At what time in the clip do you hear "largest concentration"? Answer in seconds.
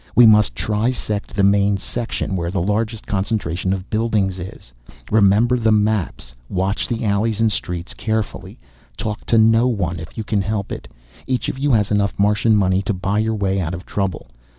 2.59-3.71